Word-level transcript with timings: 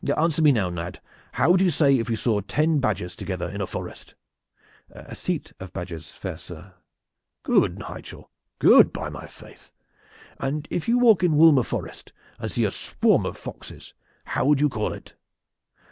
Answer 0.17 0.41
me 0.41 0.51
now, 0.51 0.67
lad, 0.67 0.99
how 1.33 1.51
would 1.51 1.61
you 1.61 1.69
say 1.69 1.99
if 1.99 2.09
you 2.09 2.15
saw 2.15 2.41
ten 2.41 2.79
badgers 2.79 3.15
together 3.15 3.47
in 3.47 3.59
the 3.59 3.67
forest?" 3.67 4.15
"A 4.89 5.13
cete 5.13 5.53
of 5.59 5.73
badgers, 5.73 6.09
fair 6.09 6.37
sir." 6.37 6.73
"Good, 7.43 7.77
Nigel 7.77 8.31
good, 8.57 8.91
by 8.91 9.09
my 9.11 9.27
faith! 9.27 9.71
And 10.39 10.67
if 10.71 10.87
you 10.87 10.97
walk 10.97 11.21
in 11.21 11.37
Woolmer 11.37 11.61
Forest 11.63 12.13
and 12.39 12.51
see 12.51 12.65
a 12.65 12.71
swarm 12.71 13.27
of 13.27 13.37
foxes, 13.37 13.93
how 14.25 14.45
would 14.45 14.59
you 14.59 14.69
call 14.69 14.91
it?" 14.91 15.13